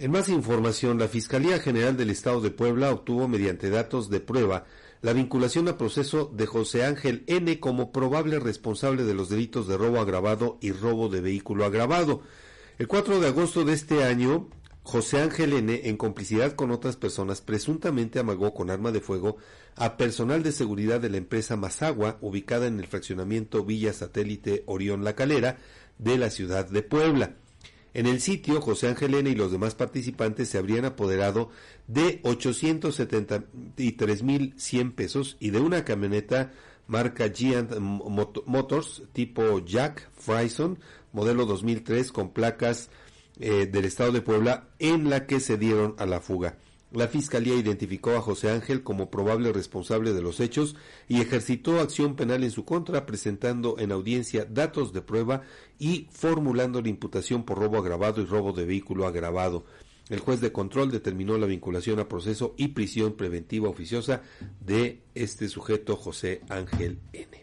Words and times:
En 0.00 0.12
más 0.12 0.28
información, 0.28 1.00
la 1.00 1.08
Fiscalía 1.08 1.58
General 1.58 1.96
del 1.96 2.10
Estado 2.10 2.40
de 2.40 2.52
Puebla 2.52 2.92
obtuvo 2.92 3.26
mediante 3.26 3.68
datos 3.68 4.08
de 4.08 4.20
prueba 4.20 4.64
la 5.02 5.12
vinculación 5.12 5.66
a 5.66 5.76
proceso 5.76 6.30
de 6.32 6.46
José 6.46 6.84
Ángel 6.84 7.24
N 7.26 7.58
como 7.58 7.90
probable 7.90 8.38
responsable 8.38 9.02
de 9.02 9.14
los 9.14 9.28
delitos 9.28 9.66
de 9.66 9.76
robo 9.76 9.98
agravado 9.98 10.56
y 10.60 10.70
robo 10.70 11.08
de 11.08 11.20
vehículo 11.20 11.64
agravado. 11.64 12.22
El 12.78 12.86
4 12.86 13.18
de 13.18 13.26
agosto 13.26 13.64
de 13.64 13.72
este 13.72 14.04
año, 14.04 14.48
José 14.84 15.20
Ángel 15.20 15.52
N., 15.52 15.80
en 15.82 15.96
complicidad 15.96 16.52
con 16.52 16.70
otras 16.70 16.94
personas, 16.94 17.40
presuntamente 17.40 18.20
amagó 18.20 18.54
con 18.54 18.70
arma 18.70 18.92
de 18.92 19.00
fuego 19.00 19.38
a 19.74 19.96
personal 19.96 20.44
de 20.44 20.52
seguridad 20.52 21.00
de 21.00 21.10
la 21.10 21.16
empresa 21.16 21.56
Mazagua, 21.56 22.18
ubicada 22.20 22.68
en 22.68 22.78
el 22.78 22.86
fraccionamiento 22.86 23.64
Villa 23.64 23.92
Satélite 23.92 24.62
Orión 24.66 25.02
La 25.02 25.16
Calera, 25.16 25.58
de 25.98 26.18
la 26.18 26.30
ciudad 26.30 26.70
de 26.70 26.82
Puebla. 26.82 27.34
En 27.98 28.06
el 28.06 28.20
sitio, 28.20 28.60
José 28.60 28.86
Ángel 28.86 29.14
N. 29.14 29.28
y 29.28 29.34
los 29.34 29.50
demás 29.50 29.74
participantes 29.74 30.48
se 30.48 30.56
habrían 30.56 30.84
apoderado 30.84 31.50
de 31.88 32.22
873.100 32.22 34.94
pesos 34.94 35.36
y 35.40 35.50
de 35.50 35.58
una 35.58 35.84
camioneta 35.84 36.52
marca 36.86 37.28
Giant 37.28 37.76
Motors 37.80 39.02
tipo 39.12 39.58
Jack 39.64 40.08
Frison, 40.16 40.78
modelo 41.12 41.44
2003 41.44 42.12
con 42.12 42.32
placas 42.32 42.88
eh, 43.40 43.66
del 43.66 43.86
estado 43.86 44.12
de 44.12 44.22
Puebla, 44.22 44.68
en 44.78 45.10
la 45.10 45.26
que 45.26 45.40
se 45.40 45.58
dieron 45.58 45.96
a 45.98 46.06
la 46.06 46.20
fuga. 46.20 46.56
La 46.90 47.06
Fiscalía 47.06 47.54
identificó 47.54 48.12
a 48.12 48.22
José 48.22 48.50
Ángel 48.50 48.82
como 48.82 49.10
probable 49.10 49.52
responsable 49.52 50.14
de 50.14 50.22
los 50.22 50.40
hechos 50.40 50.74
y 51.06 51.20
ejercitó 51.20 51.80
acción 51.80 52.16
penal 52.16 52.44
en 52.44 52.50
su 52.50 52.64
contra, 52.64 53.04
presentando 53.04 53.78
en 53.78 53.92
audiencia 53.92 54.46
datos 54.48 54.94
de 54.94 55.02
prueba 55.02 55.42
y 55.78 56.08
formulando 56.10 56.80
la 56.80 56.88
imputación 56.88 57.44
por 57.44 57.58
robo 57.58 57.76
agravado 57.76 58.22
y 58.22 58.24
robo 58.24 58.52
de 58.52 58.64
vehículo 58.64 59.06
agravado. 59.06 59.66
El 60.08 60.20
juez 60.20 60.40
de 60.40 60.50
control 60.50 60.90
determinó 60.90 61.36
la 61.36 61.46
vinculación 61.46 61.98
a 61.98 62.08
proceso 62.08 62.54
y 62.56 62.68
prisión 62.68 63.12
preventiva 63.12 63.68
oficiosa 63.68 64.22
de 64.64 65.02
este 65.14 65.50
sujeto 65.50 65.94
José 65.96 66.40
Ángel 66.48 67.00
N. 67.12 67.37